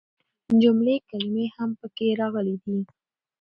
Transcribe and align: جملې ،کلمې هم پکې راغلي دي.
جملې 0.61 0.95
،کلمې 1.09 1.45
هم 1.55 1.69
پکې 1.79 2.07
راغلي 2.21 2.55
دي. 2.63 2.77